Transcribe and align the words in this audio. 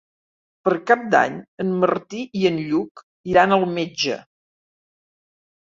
Per 0.67 0.71
Cap 0.91 1.03
d'Any 1.15 1.35
en 1.63 1.75
Martí 1.83 2.23
i 2.41 2.47
en 2.53 2.57
Lluc 2.71 3.05
iran 3.35 3.55
al 3.59 3.69
metge. 3.77 4.19